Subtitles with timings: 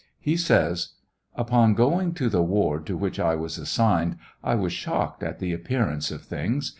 [0.19, 0.93] He says:
[1.35, 5.53] Upon going to the ward to which I was assigned, I was shocked at the
[5.53, 6.69] appearance of things.